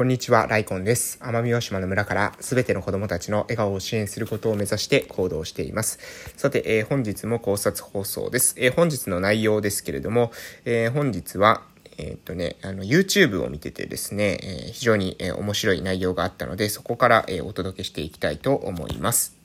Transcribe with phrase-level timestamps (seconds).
[0.00, 1.18] こんにちは、ライコンです。
[1.20, 5.98] 奄美大島の村からすべての子供たちの笑顔を支援することを目指して行動しています。
[6.38, 8.54] さて、えー、本日も考察放送です。
[8.56, 10.32] えー、本日の内容ですけれども、
[10.64, 11.64] えー、本日は、
[11.98, 19.36] えっとね、あの、YouTube を見ててですね、え非常に、え面白い内容があったので、そこから、えお届けしていきたいと思います。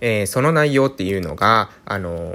[0.00, 2.34] えその内容っていうのが、あの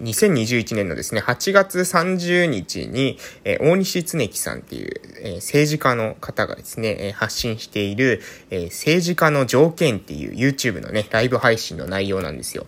[0.00, 4.92] 2021年のですね、8月30日に、えー、大西恒樹さんっていう、
[5.22, 12.66] えー、政治家の方がですね、えー、発信している、え政治家の条件っていう YouTube のね、ライブ配信の内容なんですよ。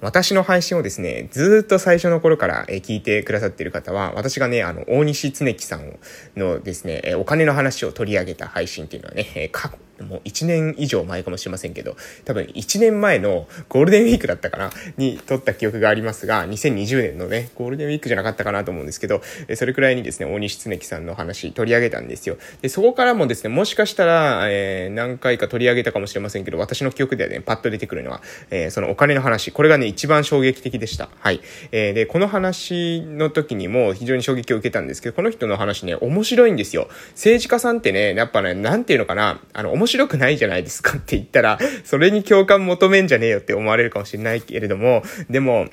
[0.00, 5.98] 私の配信をですね、ずっと最初の頃から聞いてくださっている方は、私がね、あの、大西恒樹さん
[6.36, 9.50] のですね、お金の話を取り上げた配信っていうのはね、
[10.04, 19.22] もう1年以上前かもしれませんけど、多分1年前のゴールデンウィークだったかなに撮った記憶がありますが、2020年のね、ゴールデンウィークじゃなかったかなと思うんですけど、
[19.54, 22.36] それくらいにですね、大西恒樹さんの話取り上げたんですよ。
[22.62, 31.08] で、そこからもですね、もしかしたら、えー、何回か取り上げたかもしれませんけど、私の記憶ではね、パッと出てくるのは、えー、そのお金の話、これがね、一番衝撃的でした。
[31.20, 31.40] はい。
[31.72, 36.88] えー、で、この話の時にも非常に衝撃を受けたんですけど、この人の話ね、面白いんですよ。
[37.10, 45.68] 政治家さんってね、やっぱね、なんていうのかな、あの、面白くないじゃないですかって言ったら、それに共感求めんじゃねえよって思われるかもしれないけれども、でも、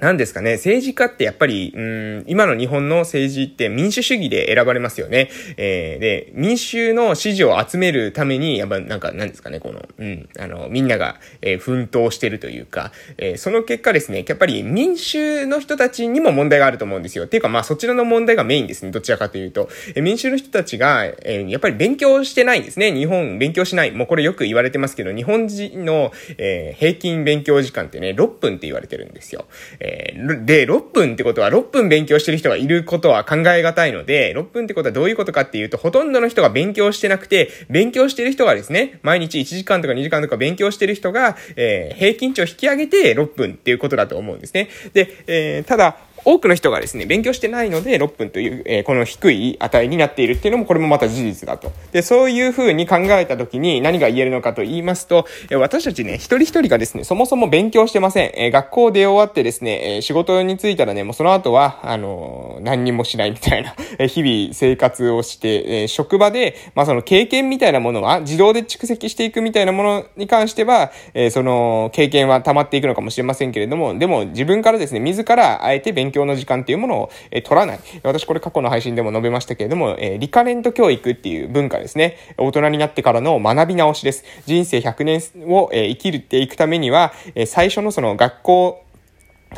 [0.00, 5.28] 何ですかね、政治家ってやっぱり、うん、今の日本の政治って民主主義で選ばれますよね。
[5.56, 17.24] えー、で、民衆の支持を集めるために、やっぱなんか、何ですかね、この、うん、あの、みんなが、えー、奮闘してるというか、えー、その結果ですね、やっぱり民衆の人たちにも問題があると思うんですよ。
[17.24, 19.68] っていうか、まあそちらの問題がメインですね、どちらかというと。
[19.96, 22.92] えー、民衆の人たちが、えー、やっぱり勉強してないんですね。
[22.92, 23.90] 日本、勉強しない。
[23.90, 29.46] もうこれよく言われてますけど、日本人の、えー、平均勉強時間ってね、6分って言われてるんですよ。
[29.80, 44.68] えーえー、で、6分ってことは6分勉強してる人がいることは考えがたいので、6分ってことはどういうことかっていうと、ほとんどの人が勉強してなくて、勉強してる人がですね、毎日1時間とか2時間とか勉強してる人が、えー、平均値を引き上げて6分っていうことだと思うんですね。
[44.92, 45.96] で、えー、ただ、
[46.28, 51.72] 多くの人がですね、勉強してないので6分という、えー、この低い値になっているっていうのもこれもまた事実だと。
[51.92, 58.32] で、そういうふうに考えたときに何が言えるのかと言いますと、えー、私たちね、一人一人がですね、そもそも勉強してません。
[58.34, 77.80] えー、学校で終わってですね、え仕事に就いたらね、もうその後は、あの何にもしないみたいな、え日々生活をして、え職場で、まあその経験みたいなものは自動で蓄積していくみたいなものに関しては、えその経験は溜まっていくのかもしれませんけれども、でも自分からですね、自らあえて勉強の時間っていうものを、え取らない。
[78.02, 82.16] 私これ過去の配信でも述べましたけれども、えリカレント教育っていう文化ですね。
[82.36, 84.24] 大人になってからの学び直しです。
[84.46, 88.84] 人生100年を、え生きるっていくためには、え最初のその学校、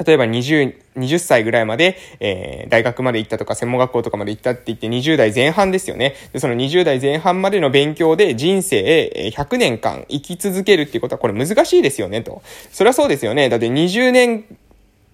[0.05, 6.15] 例えば20、20歳ぐらいまで、えー、大学まで行ったとか、専門学校とかまで行ったって言って20代前半ですよね。
[6.33, 12.43] で、その20代前半までの勉強で人生100年間生き続けるっていうことはこれ難しいですよね、と。
[12.71, 13.49] それはそうですよね。
[13.49, 14.45] だって20年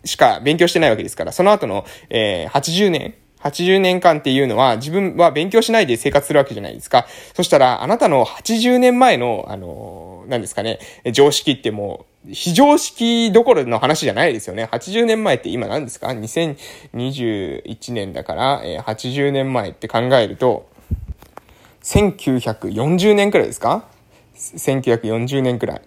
[0.05, 7.07] しか勉強してないわけですから、その後の、えー、80年、80年間っていうのは自分は勉強しないで生活するわけじゃないですか。
[7.35, 10.79] そしたら、あなたの80年前の、あのー、何ですかね、
[11.13, 14.69] 常識ってもう、非常識どころの話じゃないですよね。
[14.73, 20.69] 80年前って今何ですか ?2021 年だから、えー、80年前って考えると、
[21.83, 23.85] 1940年くらいですか
[24.35, 25.83] ?1940 年くらい。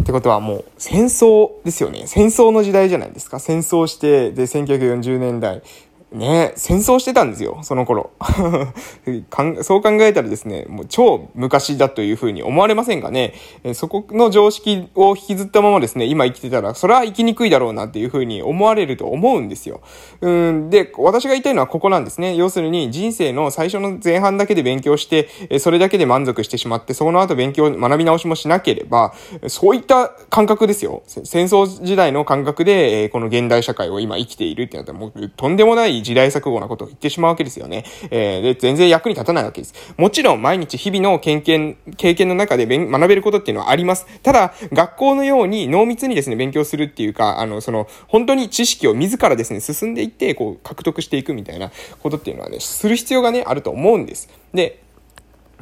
[0.00, 2.04] ってことはもう戦争ですよね。
[2.06, 3.38] 戦争の時代じゃないですか。
[3.38, 5.62] 戦争して、で、1940年代、
[6.12, 8.10] ね、戦争してたんですよ、その頃。
[9.62, 13.34] そう考えたらですね、もう超昔だというふうに思われませんかね。
[13.74, 19.80] そこの常識を引きずったままですね、今生きてたら、それは生きにくいだろうなっていうふうに思われると思うんですよ。
[20.20, 22.34] うん、で、私が言いたいのはここなんですね。
[22.34, 29.14] 要するに人生の最初の前半だけで勉強して、それだけで満足してしまって、その後勉強、学び直しもしなければ、
[29.46, 31.02] そういった感覚ですよ。
[31.06, 37.84] 戦争時代の感覚で、この現代社会を今生きているってなったら、もうとんでもない時代錯誤なことを言ってしまうわけですよね。
[38.10, 39.74] えー、で、全然役に立たないわけです。
[39.96, 44.06] もちろん毎日日々の経験、経験の中で学べることっていうのはあります。
[44.22, 51.70] ただ、学校のように濃密にですね、勉強するっていうか、あの、その、本当に知識を自らですね、進んでいって、こう、獲得していくみたいな
[52.02, 54.28] ことっていうのはね、する必要がね、あると思うんです。
[54.52, 54.82] で、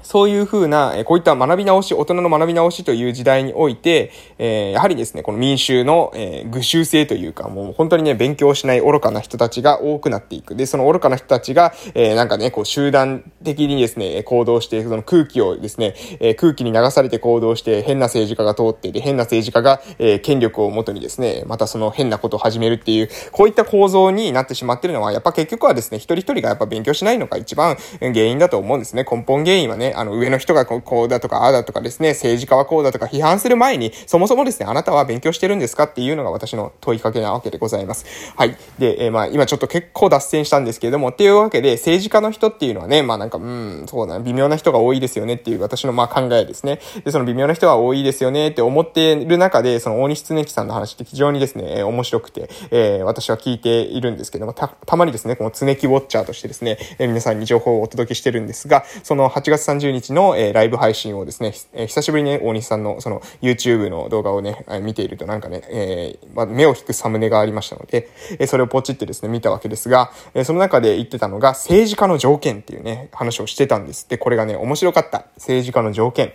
[0.02, 10.54] そういうふうな、こういった学び直し、大人の学び直しという時代において、え、やはりですね、この民衆の、えー、愚衆性というか、もう本当にね、勉強しない愚かな人たちが多くなっていく。
[10.54, 29.04] で、その愚かな人たちが、え、なんかね、こう集団的にですね、行動して、その空気をですね、え空気に流されて行動して、変な政治家が通って、で、変な政治家が、え権力をもとにですね、またその変なことを始めるっていう、こういった構造になってしまってるのは、やっぱ結局はですね、一人一人がやっぱ勉強しないのが一番原因だと思うんですね。
[29.10, 38.06] 根本原因はね、あの、上の人がこうだとか、ああだとかですね、政治家はこうだとか批判する前に、そもそもですね、あなたは勉強してるんですかっていうのが私の問いかけなわけでございます。
[38.36, 38.56] はい。
[38.78, 46.80] で、えー、まあ、今ちょっと結構脱線したんですけれども、っていうわけで、政治家の人っていうのはね、まあなんか、うん、そうだな、微妙な人が多いですよねっていう私のまあ考えですね。
[47.04, 74.08] で、その微妙な人は多いですよねって思っている中で、その大西恒樹さんの話って非常にですね、面白くて、えー、私は聞いているんですけども、た、たまにですね、この常木ウォッチャーとしてですね、えー、皆さんに情報をお届けしてるんですが、その8月30日の、えー、ライブ配信をですね、えー、久しぶりにね、大西さんのその YouTube の動画をね、見ているとなんかね、えー、まあ、目を引くサムネがありましたので、えー、それをポチってですね、見たわけですが、えー、その中で言ってたのが政治家の条件っていうね、話をしてたんです。
[74.08, 75.26] で、これがね、面白かった。
[75.36, 76.32] 政治家の条件。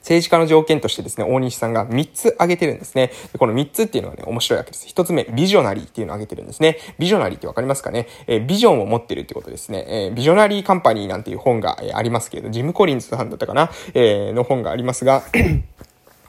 [0.00, 3.12] 政治家の条件としてですね、大西さんが3つ挙げてるんですね。
[3.38, 4.86] この3つっていうのはね、面白いわけです。
[4.86, 6.78] 1つ目、ビジョナリーっていうのを挙げてるんですね。
[6.98, 9.84] ビジョナリーってわかりますかね、えー、ビジョンを持ってるってことですね。
[9.88, 15.22] えー、ビジョナリーカンパニーなんていう本が、えー、ありますけれど、ジム・コリンズさんだったかな、えー、の本がありますが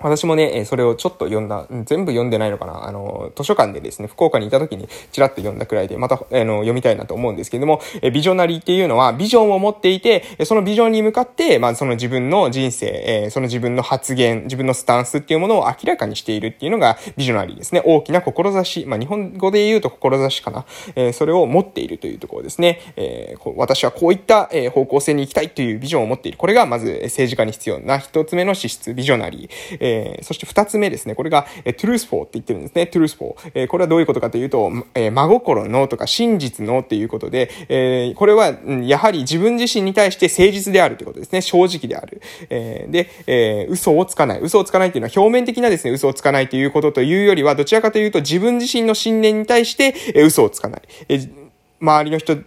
[0.04, 17.82] 私もね、それをちょっと読んだ、全部読んでないのかなあの、図書館でですね、福岡にいた時にちらっと読んだくらいで、また、あの、読みたいなと思うんですけれども、えビジョナリーっていうのは、ビジョンを持っていて、そのビジョンに向かって、まあ、その自分の人生、えその自分の発言、自分のスタンスっていうものを明らかにしているっていうのが、ビジョナリーですね。
[17.86, 20.66] 大きな志、まあ、日本語で言うと志かな。
[20.96, 22.80] えそれを持っているというところですね。
[22.96, 26.38] え、私はこういった、え方向性に行きたいというビジョンを持っている。
[26.38, 29.91] これが、まず、政治家に必要な一つ目の資質、ビジョナリー。
[29.92, 31.16] えー、そして二つ目ですね。
[31.16, 32.90] これが、え truthful って言ってるんですね。
[32.92, 33.36] truthful。
[33.54, 38.54] えー、これはどういうことかというと、えー、真心のとか真実のっていうことで、えー、これは、
[38.84, 41.42] やはり自分自身に対して誠実であるということですね。
[41.42, 42.22] 正直である。
[42.50, 44.40] えー、で、えー、嘘をつかない。
[44.42, 50.82] 嘘をつかないっていうのは表面的なですね、嘘をつかないということというよりは、どちらかというと自分自身の信念に対して、えー、嘘をつかない。
[51.10, 51.42] えー
[51.82, 52.38] 周りの人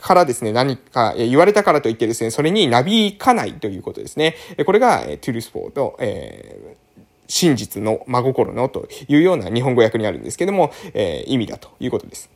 [0.00, 4.36] からですね、何か言われたからといってですね、それになびかないということですね。
[4.66, 6.65] これが、 truthful と、え
[7.28, 12.35] 真実の真心のというような日本語訳にあるんですけども、えー、意味だということです。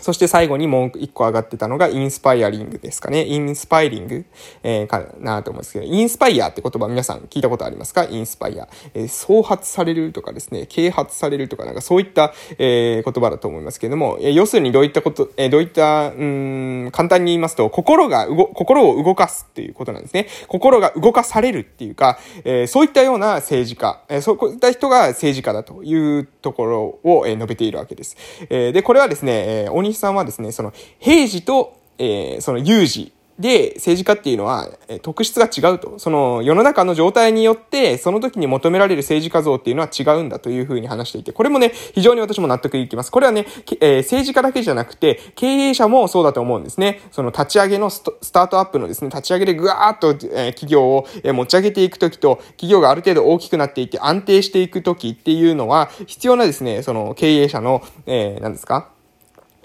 [0.00, 3.26] そして最後にもう一個上がってたのが inspiring ですかね。
[3.26, 4.24] inspiring、
[4.62, 8.04] えー、かなと思うんですけど、 inspire って言葉皆さん聞いたことありますか？
[8.04, 8.68] inspire。
[8.94, 20.28] えー、創発されるとかですね、啓発されるとかなんかそういった、えー、言葉だと思いますけれども、え、要するにどういったこと、え、どういった、うん、簡単に言いますと、心が動、心を動かすっていうことなんですね。
[20.48, 28.16] 心が動かされるっていうか、え、そういったような政治家、え、そういった人が政治家だというところを、え、述べているわけです。
[28.50, 35.98] え、で、これはですね、えー、西さんはですね、その、平時と、えー、その有事で、政治家っていうのは、え特質が違うと。
[35.98, 43.12] その、世の中の状態によって、その時に求められる政治家像っていうのは違うんだというふうに話していて、これもね、非常に私も納得いきます。
[43.12, 43.46] これはね、
[43.80, 47.02] えー、政治家だけじゃなくて、経営者もそうだと思うんですね。
[47.12, 48.02] その立ち上げのス
[48.32, 58.95] タートアップのですね、立ち上げでぐわーっと、えー、企業を、持ち上げていく時と、企業がある程度大きくなっていて安定していく時っていうのは、必要なですね、その経営者の、えー、何ですか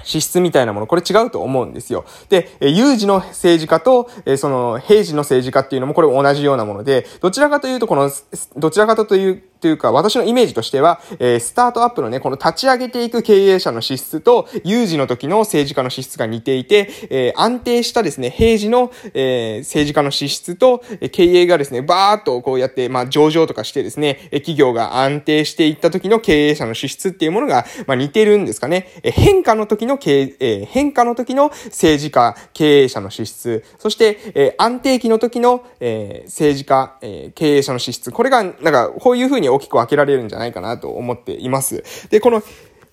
[0.03, 2.05] 資質みたいなもの、これ違うと思うんですよ。
[2.29, 8.11] でえ、有事の政治家とえ、その、平時の政治家っていうのもこれ同じようなもので、どちらかというと、この、
[8.57, 28.89] どちらかという、というか、私のイメージとしては、えー、スタートアップのね、この立ち上げていく経営者の資質と、有事の時の政治家の資質が似ていて、えー、安定したですね、平時の、えー、政治家の資質と、え経営がですね、バーっとこうやって、まあ、上場とかしてですね、え企業が安定していった時の経営者の資質っていうものが、まあ、似てるんですかね。
[29.03, 38.11] え変化の時の経、えー、変化の時の政治家、経営者の資質、そして、えー、安定期の時の、えー、政治家、えー、経営者の資質。
[38.11, 41.83] これが、なんか、こういうふうに大きく分けられるんじゃないかなと思っています。
[42.09, 42.41] で、この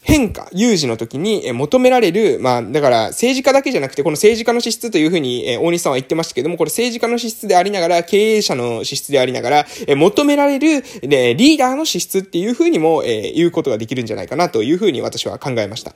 [0.01, 15.95] 変化、有事の時に求められる、まあ、だから政治家だけじゃなくて、この政治家の資質というふうに、大西さんは言ってましたけども、これ政治家の資質でありながら、経営者の資質でありながら、求められる、ね、リーダーの資質っていうふうにも、え言うことができるんじゃないかなというふうに私は考えました。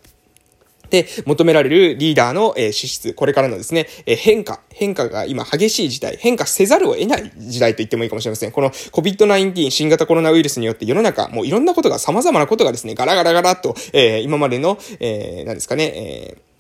[0.93, 8.53] で、求められるリーダーの、え資質、これからのですね、え変化、変化が今激しい時代、変化せざるを得ない時代と言ってもいいかもしれません。
[8.53, 16.52] この COVID-19 新型コロナウイルスによって世の中、もういろんなことが、様々なことがですね、ガラガラガラっと、え、今までの、え、何ですかね、えー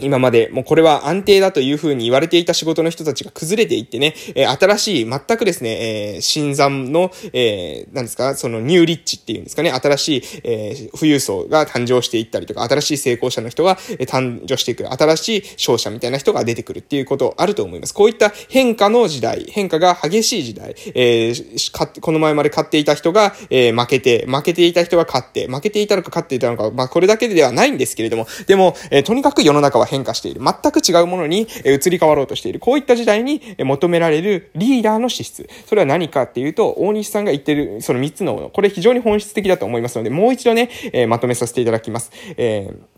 [0.00, 17.94] 今まで、もうこれは安定だというふうに言われていた仕事の人たちが崩れていってね、えー、新しい、全くですね、えー、新参の、えー、何ですか、そのニューリッチっていうんですかね、新しい、えー、富裕層が誕生していったりとか、新しい成功者の人が、えー、誕生していく、新しい勝者みたいな人が出てくるっていうことあると思います。
[17.94, 30.40] こういった変化の時代、変化が激しい時代、えー、この前まで勝っていた人が、えー、負けて、負けていた人が勝って、負けていたのか勝っていたのか、まあこれだけではないんですけれども、でも、えー、とにかく世の中は変化している。
[30.40, 32.60] 全く違うものに移り変わろうとしている。
[32.60, 35.48] こういった時代に求められるリーダーの資質。
[35.66, 38.50] それは何かっていうと、大西さんが言ってる、その3つのもの。
[38.50, 42.12] これ非常に本質的だと思いますので、もう一度ね、え、まとめさせていただきます。
[42.36, 42.95] えー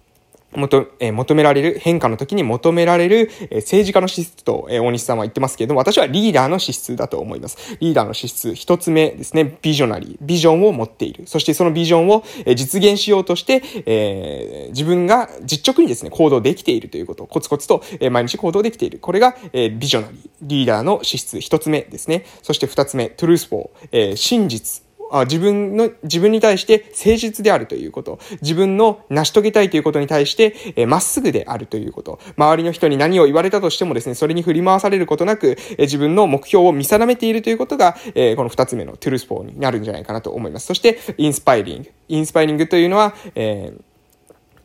[0.56, 7.76] 求、え、求められる、変化の時に求められる、え、政治家の資質と、え、大西さんは言ってますけれども、私はリーダーの資質だと思います。
[7.80, 11.26] リーダーの資質、一つ目ですね、ビジョナリー、ビジョンを持っている。
[11.26, 18.98] そしてそのビジョンを、え、実現しようとして、えー、自分が実直にですね、行動できているということ、コツコツと、え、毎日行動できている。
[19.00, 22.24] これが、え、ビジョナリー、リーダーの資質、一つ目ですね。
[22.42, 28.18] そして二つ目、 truthful、えー、真実、あ自分の、自分に対して誠実であるということ。
[28.42, 32.18] 自分の成し遂げたいということに対して、え、まっすぐであるということ。
[32.36, 40.66] 周りの人に何を言われたとしてもですね、それに振り回されることなく、え、自分の目標を見定めているということが、え、この二つ目の truthful になるんじゃないかなと思います。
[40.66, 41.90] そして、 inspiring。
[42.08, 43.82] inspiring というのは、えー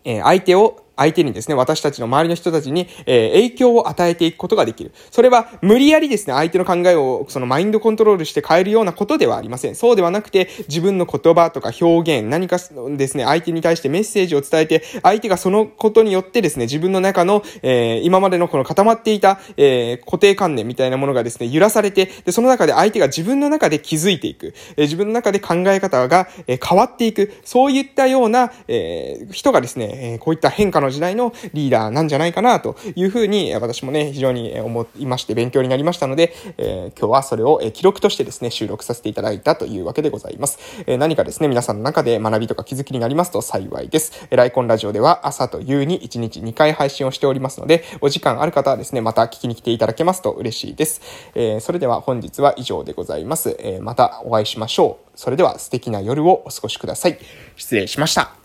[0.05, 4.93] えー、相手を相手にですね、私たちの周りの人たちに、えー、影響を与えていくことができる。
[5.11, 9.75] それは無理やりですね、相手の考えをそのマインドコントロールして変えるようなことではありません。
[9.75, 24.53] そうではなくて、自分の言葉とか表現、何かですね、相手に対してメッセージを伝えて、相手がそのことによってですね、自分の中の、えー、今までのこの固まっていた、えー、固定観念みたいなものがですね、揺らされて、で、その中で相手が自分の中で気づいていく。
[24.77, 27.33] えー、自分の中で考え方が、えー、変わっていく。
[27.43, 40.59] そういったような、えー、人がですね、えー、こういった変化の時代のリーダーなんじゃないかなというふうに私もね、非常に思いまして勉強になりましたので、えー、今日はそれを記録としてですね、収録させていただいたというわけでございます。
[40.85, 44.27] えー、何かですね、皆さんの中で学びとか気づきになりますと幸いです。
[44.29, 51.01] えー、ライコンラジオでは朝と夕に1日2回配信をしておりますので、お時間ある方はですね、また聞きに来ていただけますと嬉しいです。
[51.35, 53.55] えー、それでは本日は以上でございます。
[53.59, 55.03] えー、またお会いしましょう。
[55.15, 57.17] それでは素敵な夜をお過ごしください。
[57.55, 58.42] 失礼しました。